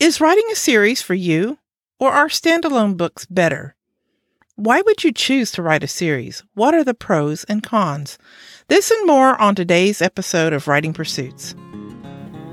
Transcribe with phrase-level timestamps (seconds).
[0.00, 1.58] Is writing a series for you,
[1.98, 3.74] or are standalone books better?
[4.54, 6.44] Why would you choose to write a series?
[6.54, 8.16] What are the pros and cons?
[8.68, 11.56] This and more on today's episode of Writing Pursuits.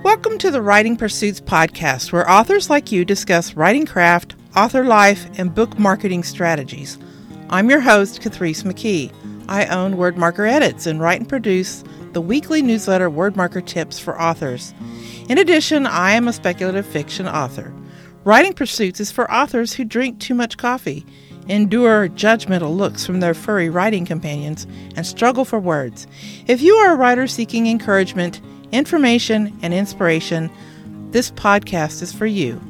[0.01, 5.29] Welcome to the Writing Pursuits podcast, where authors like you discuss writing craft, author life,
[5.37, 6.97] and book marketing strategies.
[7.51, 9.13] I'm your host, Catrice McKee.
[9.47, 11.83] I own Wordmarker Edits and write and produce
[12.13, 14.73] the weekly newsletter Wordmarker Tips for Authors.
[15.27, 17.73] In addition, I am a speculative fiction author.
[18.25, 21.03] Writing Pursuits is for authors who drink too much coffee,
[21.47, 26.05] endure judgmental looks from their furry writing companions, and struggle for words.
[26.45, 28.39] If you are a writer seeking encouragement,
[28.71, 30.51] information, and inspiration,
[31.09, 32.61] this podcast is for you.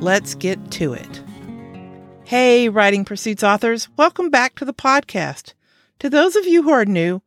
[0.00, 1.22] Let's get to it.
[2.24, 5.52] Hey, Writing Pursuits authors, welcome back to the podcast.
[5.98, 7.20] To those of you who are new,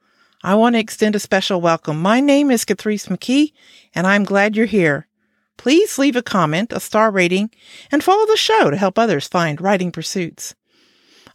[0.44, 2.02] I want to extend a special welcome.
[2.02, 3.54] My name is Catrice McKee,
[3.94, 5.08] and I'm glad you're here.
[5.56, 7.52] Please leave a comment, a star rating,
[7.92, 10.56] and follow the show to help others find writing pursuits.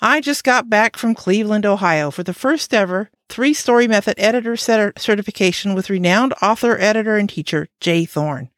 [0.02, 4.56] I just got back from Cleveland, Ohio for the first ever three story method editor
[4.56, 8.50] certification with renowned author, editor, and teacher Jay Thorn.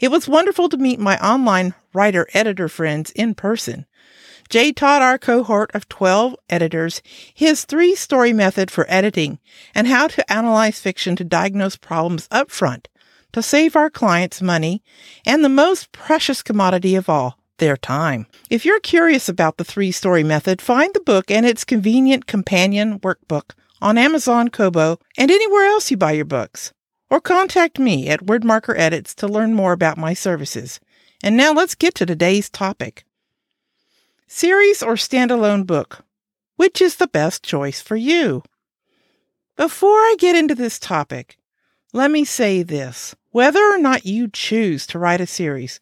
[0.00, 3.84] It was wonderful to meet my online writer editor friends in person.
[4.48, 7.02] Jay taught our cohort of 12 editors
[7.34, 9.38] his three story method for editing
[9.74, 12.88] and how to analyze fiction to diagnose problems up front
[13.34, 14.82] to save our clients money
[15.26, 18.26] and the most precious commodity of all, their time.
[18.48, 23.00] If you're curious about the three story method, find the book and its convenient companion
[23.00, 23.50] workbook
[23.82, 26.72] on Amazon, Kobo, and anywhere else you buy your books.
[27.10, 30.80] Or contact me at Wordmarker Edits to learn more about my services.
[31.22, 33.04] And now let's get to today's topic.
[34.36, 36.04] Series or standalone book?
[36.56, 38.42] Which is the best choice for you?
[39.56, 41.38] Before I get into this topic,
[41.92, 43.14] let me say this.
[43.30, 45.78] Whether or not you choose to write a series,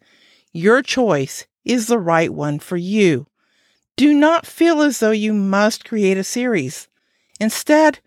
[0.51, 3.25] your choice is the right one for you.
[3.95, 6.87] Do not feel as though you must create a series.
[7.39, 8.01] Instead,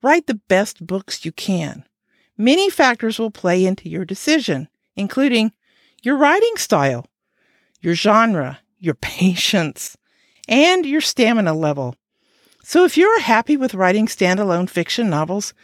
[0.00, 1.82] write the best books you can.
[2.36, 5.50] Many factors will play into your decision, including
[6.04, 7.04] your writing style,
[7.80, 9.96] your genre, your patience,
[10.48, 11.94] and your stamina level.
[12.62, 15.54] So if you're happy with writing standalone fiction novels,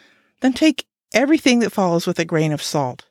[0.41, 3.05] then take everything that follows with a grain of salt.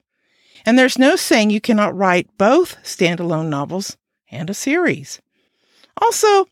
[0.66, 3.98] And there's no saying you cannot write both standalone novels
[4.32, 5.22] and a series.
[6.02, 6.48] Also,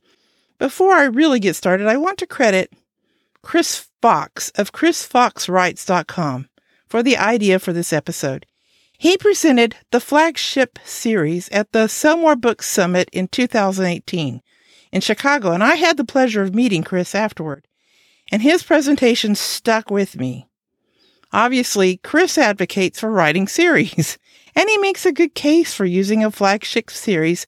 [0.59, 2.71] before I really get started, I want to credit
[3.41, 6.49] Chris Fox of chrisfoxwrites.com
[6.87, 8.45] for the idea for this episode.
[9.01, 14.43] He presented the flagship series at the Sell More Books Summit in 2018
[14.91, 17.65] in Chicago, and I had the pleasure of meeting Chris afterward.
[18.31, 20.47] And his presentation stuck with me.
[21.33, 24.19] Obviously, Chris advocates for writing series,
[24.55, 27.47] and he makes a good case for using a flagship series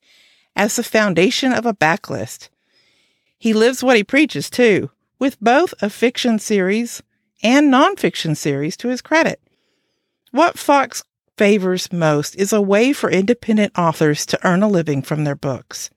[0.56, 2.50] as the foundation of a backlist.
[3.38, 4.90] He lives what he preaches, too,
[5.20, 7.04] with both a fiction series
[7.44, 9.40] and nonfiction series to his credit.
[10.32, 11.04] What Fox
[11.38, 15.90] favors most is a way for independent authors to earn a living from their books.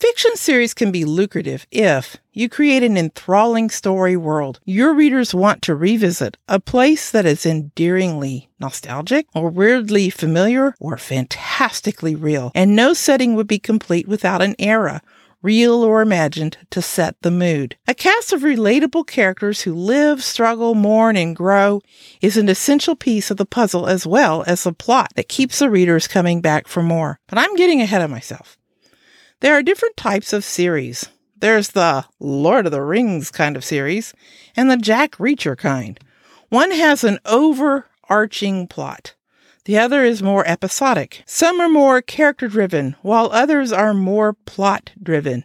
[0.00, 4.58] Fiction series can be lucrative if you create an enthralling story world.
[4.64, 10.96] Your readers want to revisit, a place that is endearingly nostalgic or weirdly familiar or
[10.96, 15.02] fantastically real, and no setting would be complete without an era
[15.42, 17.76] real or imagined, to set the mood.
[17.86, 21.80] A cast of relatable characters who live, struggle, mourn, and grow
[22.20, 25.70] is an essential piece of the puzzle as well as the plot that keeps the
[25.70, 27.18] readers coming back for more.
[27.28, 28.56] But I'm getting ahead of myself.
[29.40, 31.08] There are different types of series.
[31.36, 34.12] There's the Lord of the Rings kind of series
[34.54, 35.98] and the Jack Reacher kind.
[36.50, 39.14] One has an overarching plot.
[39.64, 41.22] The other is more episodic.
[41.26, 45.44] Some are more character driven, while others are more plot driven.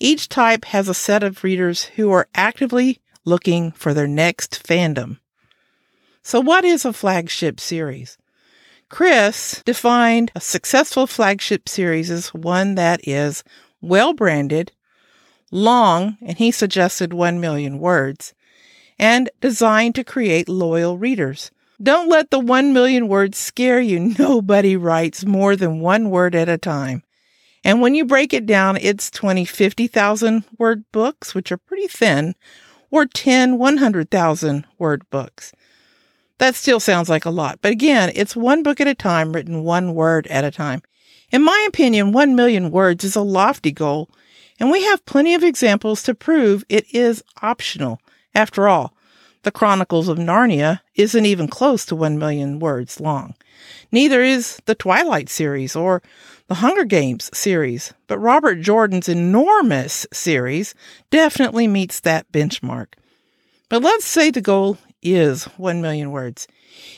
[0.00, 5.18] Each type has a set of readers who are actively looking for their next fandom.
[6.22, 8.16] So, what is a flagship series?
[8.88, 13.42] Chris defined a successful flagship series as one that is
[13.80, 14.72] well branded,
[15.50, 18.34] long, and he suggested 1 million words,
[18.98, 21.50] and designed to create loyal readers.
[21.80, 24.00] Don't let the 1 million words scare you.
[24.18, 27.04] Nobody writes more than one word at a time.
[27.64, 32.34] And when you break it down, it's 20, 50,000 word books, which are pretty thin,
[32.90, 35.52] or 10, 100,000 word books.
[36.38, 37.58] That still sounds like a lot.
[37.60, 40.82] But again, it's one book at a time, written one word at a time.
[41.30, 44.08] In my opinion, 1 million words is a lofty goal,
[44.58, 48.00] and we have plenty of examples to prove it is optional.
[48.34, 48.94] After all,
[49.42, 53.34] The Chronicles of Narnia isn't even close to 1 million words long.
[53.92, 56.02] Neither is the Twilight series or
[56.48, 60.74] the Hunger Games series, but Robert Jordan's enormous series
[61.10, 62.94] definitely meets that benchmark.
[63.68, 66.48] But let's say the goal is 1 million words.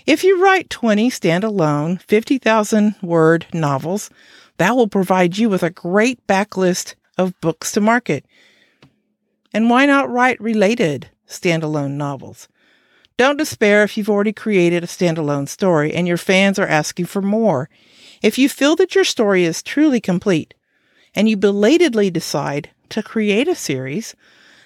[0.07, 4.11] If you write 20 standalone 50,000 word novels,
[4.57, 8.25] that will provide you with a great backlist of books to market.
[9.53, 12.49] And why not write related standalone novels?
[13.17, 17.23] Don't despair if you've already created a standalone story and your fans are asking for
[17.23, 17.69] more.
[18.23, 20.55] If you feel that your story is truly complete
[21.15, 24.15] and you belatedly decide to create a series,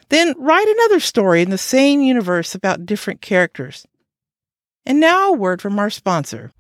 [0.08, 3.87] then write another story in the same universe about different characters.
[4.87, 6.52] And now a word from our sponsor.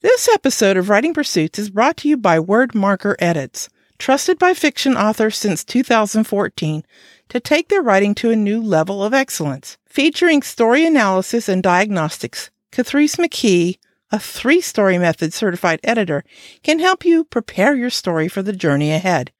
[0.00, 3.68] This episode of Writing Pursuits is brought to you by Word Marker Edits,
[3.98, 6.84] trusted by fiction authors since 2014
[7.28, 9.78] to take their writing to a new level of excellence.
[9.86, 13.78] Featuring story analysis and diagnostics, Catrice McKee,
[14.10, 16.24] a three story method certified editor,
[16.62, 19.32] can help you prepare your story for the journey ahead.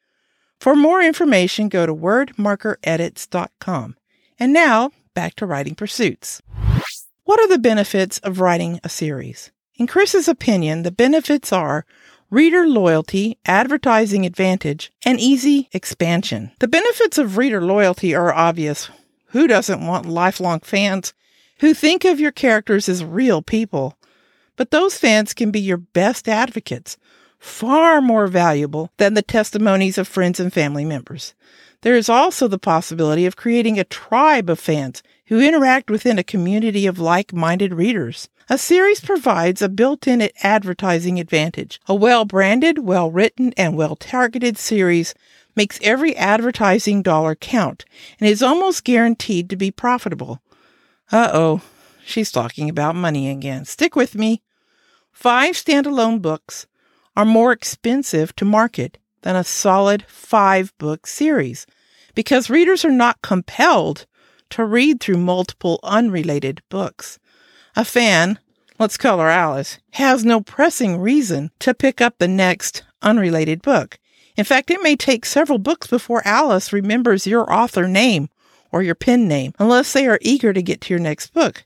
[0.61, 3.97] For more information, go to wordmarkeredits.com.
[4.39, 6.43] And now, back to writing pursuits.
[7.25, 9.51] What are the benefits of writing a series?
[9.77, 11.85] In Chris's opinion, the benefits are
[12.35, 16.51] reader loyalty, advertising advantage, and easy expansion.
[16.59, 18.91] The benefits of reader loyalty are obvious.
[19.27, 21.15] Who doesn't want lifelong fans
[21.61, 23.97] who think of your characters as real people?
[24.57, 26.97] But those fans can be your best advocates,
[27.39, 31.35] far more valuable than the testimonies of friends and family members.
[31.83, 36.25] There is also the possibility of creating a tribe of fans who interact within a
[36.25, 38.29] community of like minded readers.
[38.51, 41.81] A series provides a built in advertising advantage.
[41.87, 45.15] A well branded, well written, and well targeted series
[45.57, 47.87] makes every advertising dollar count
[48.21, 50.43] and is almost guaranteed to be profitable.
[51.11, 51.63] Uh oh,
[52.05, 53.65] she's talking about money again.
[53.65, 54.43] Stick with me.
[55.11, 56.67] Five standalone books
[57.17, 61.67] are more expensive to market than a solid five book series
[62.15, 64.05] because readers are not compelled
[64.51, 67.19] to read through multiple unrelated books.
[67.77, 68.39] A fan,
[68.79, 73.99] let's call her Alice, has no pressing reason to pick up the next unrelated book.
[74.37, 78.29] In fact, it may take several books before Alice remembers your author name
[78.71, 81.65] or your pen name, unless they are eager to get to your next book.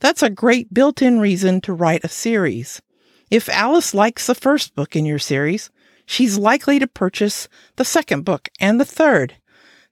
[0.00, 2.82] That's a great built in reason to write a series.
[3.30, 5.70] If Alice likes the first book in your series,
[6.04, 9.36] she's likely to purchase the second book and the third.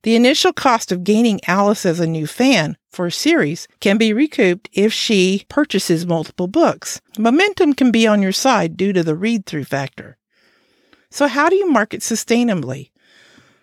[0.02, 4.12] The initial cost of gaining Alice as a new fan for a series can be
[4.12, 7.00] recouped if she purchases multiple books.
[7.18, 10.18] Momentum can be on your side due to the read through factor.
[11.10, 12.90] So, how do you market sustainably?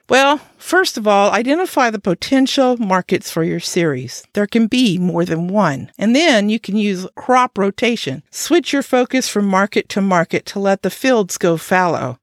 [0.07, 4.23] Well, first of all, identify the potential markets for your series.
[4.33, 5.91] There can be more than one.
[5.99, 8.23] And then you can use crop rotation.
[8.31, 12.17] Switch your focus from market to market to let the fields go fallow,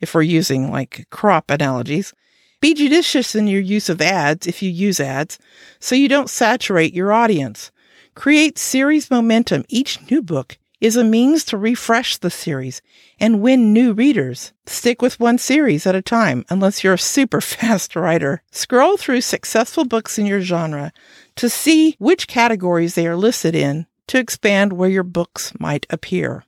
[0.00, 2.14] if we're using like crop analogies.
[2.60, 5.38] Be judicious in your use of ads if you use ads,
[5.78, 7.70] so you don't saturate your audience.
[8.14, 9.64] Create series momentum.
[9.68, 12.80] Each new book is a means to refresh the series
[13.18, 14.52] and win new readers.
[14.66, 18.42] Stick with one series at a time unless you're a super fast writer.
[18.50, 20.92] Scroll through successful books in your genre
[21.36, 26.44] to see which categories they are listed in to expand where your books might appear.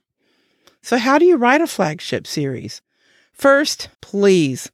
[0.81, 2.81] So, how do you write a flagship series?
[3.33, 4.71] First, please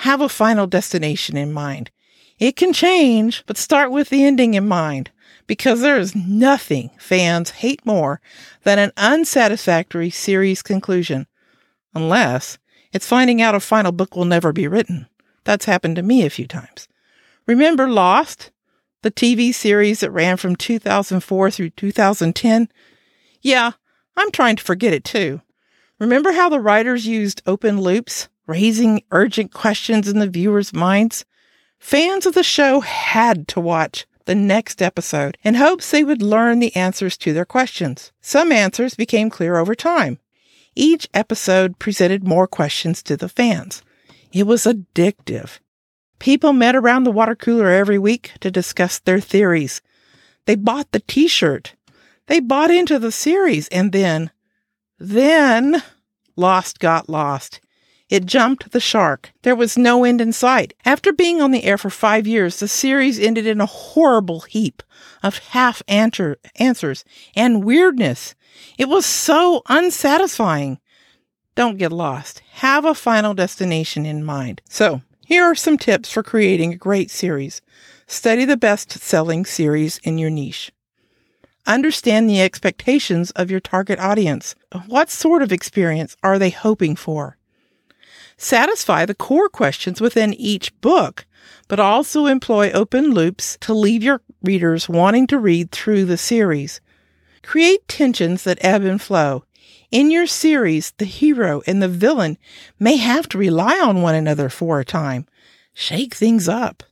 [0.00, 1.90] have a final destination in mind.
[2.38, 5.10] It can change, but start with the ending in mind
[5.46, 8.18] because there is nothing fans hate more
[8.62, 11.26] than an unsatisfactory series conclusion,
[11.94, 12.56] unless
[12.94, 15.06] it's finding out a final book will never be written.
[15.44, 16.88] That's happened to me a few times.
[17.46, 18.52] Remember Lost,
[19.02, 22.70] the TV series that ran from 2004 through 2010?
[23.42, 23.72] Yeah,
[24.16, 25.42] I'm trying to forget it too.
[25.98, 31.24] Remember how the writers used open loops raising urgent questions in the viewers' minds.
[31.78, 36.58] Fans of the show had to watch the next episode in hopes they would learn
[36.58, 38.10] the answers to their questions.
[38.20, 40.18] Some answers became clear over time.
[40.74, 43.82] Each episode presented more questions to the fans.
[44.32, 45.60] It was addictive.
[46.18, 49.80] People met around the water cooler every week to discuss their theories.
[50.46, 51.74] They bought the t shirt.
[52.26, 53.68] They bought into the series.
[53.68, 54.30] And then,
[54.98, 55.82] then,
[56.40, 57.60] Lost got lost.
[58.10, 59.32] It jumped the shark.
[59.42, 60.74] There was no end in sight.
[60.84, 64.82] After being on the air for five years, the series ended in a horrible heap
[65.22, 67.04] of half answer- answers
[67.36, 68.34] and weirdness.
[68.76, 70.80] It was so unsatisfying.
[71.54, 72.42] Don't get lost.
[72.54, 74.60] Have a final destination in mind.
[74.68, 77.62] So, here are some tips for creating a great series.
[78.08, 80.72] Study the best selling series in your niche.
[81.64, 84.56] Understand the expectations of your target audience.
[84.88, 87.36] What sort of experience are they hoping for?
[88.42, 91.26] Satisfy the core questions within each book,
[91.68, 96.80] but also employ open loops to leave your readers wanting to read through the series.
[97.42, 99.44] Create tensions that ebb and flow.
[99.90, 102.38] In your series, the hero and the villain
[102.78, 105.26] may have to rely on one another for a time.
[105.74, 106.82] Shake things up.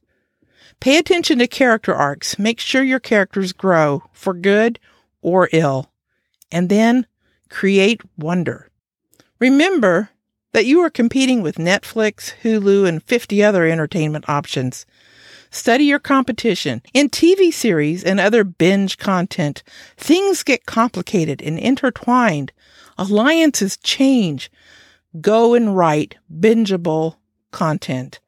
[0.80, 2.38] Pay attention to character arcs.
[2.38, 4.78] Make sure your characters grow for good
[5.22, 5.90] or ill.
[6.52, 7.06] And then
[7.48, 8.68] create wonder.
[9.38, 10.10] Remember
[10.52, 14.86] that you are competing with Netflix, Hulu, and 50 other entertainment options.
[15.50, 16.82] Study your competition.
[16.92, 19.62] In TV series and other binge content,
[19.96, 22.52] things get complicated and intertwined.
[22.98, 24.50] Alliances change.
[25.20, 27.16] Go and write bingeable
[27.50, 28.20] content.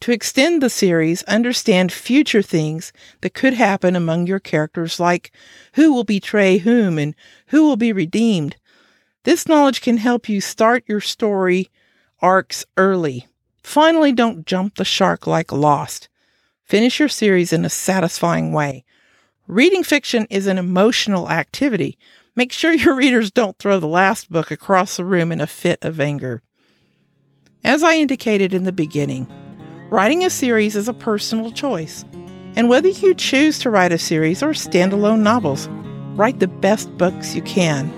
[0.00, 5.32] To extend the series, understand future things that could happen among your characters, like
[5.74, 7.14] who will betray whom and
[7.46, 8.56] who will be redeemed.
[9.24, 11.70] This knowledge can help you start your story
[12.20, 13.26] arcs early.
[13.62, 16.08] Finally, don't jump the shark like Lost.
[16.62, 18.84] Finish your series in a satisfying way.
[19.46, 21.98] Reading fiction is an emotional activity.
[22.36, 25.84] Make sure your readers don't throw the last book across the room in a fit
[25.84, 26.42] of anger.
[27.62, 29.26] As I indicated in the beginning,
[29.94, 32.04] Writing a series is a personal choice,
[32.56, 35.68] and whether you choose to write a series or standalone novels,
[36.16, 37.92] write the best books you can.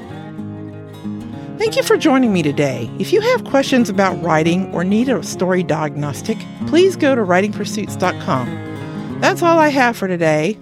[1.59, 2.91] Thank you for joining me today.
[2.99, 6.37] If you have questions about writing or need a story diagnostic,
[6.67, 9.21] please go to writingpursuits.com.
[9.21, 10.59] That's all I have for today.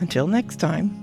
[0.00, 1.00] Until next time.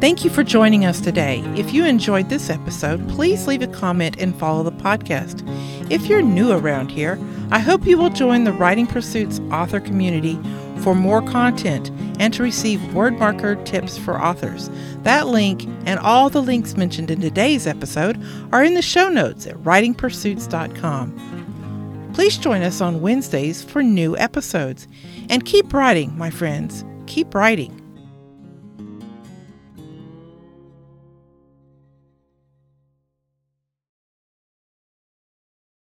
[0.00, 1.40] Thank you for joining us today.
[1.56, 5.42] If you enjoyed this episode, please leave a comment and follow the podcast.
[5.90, 7.18] If you're new around here,
[7.50, 10.38] I hope you will join the Writing Pursuits author community
[10.86, 11.90] for more content
[12.20, 14.70] and to receive word marker tips for authors.
[15.02, 19.48] That link and all the links mentioned in today's episode are in the show notes
[19.48, 22.12] at writingpursuits.com.
[22.14, 24.86] Please join us on Wednesdays for new episodes.
[25.28, 26.84] And keep writing, my friends.
[27.08, 27.85] Keep writing.